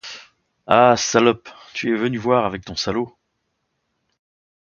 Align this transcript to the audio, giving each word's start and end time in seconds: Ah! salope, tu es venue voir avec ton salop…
Ah! 0.65 0.97
salope, 0.97 1.47
tu 1.75 1.93
es 1.93 1.95
venue 1.99 2.17
voir 2.17 2.43
avec 2.47 2.65
ton 2.65 2.75
salop… 2.75 3.15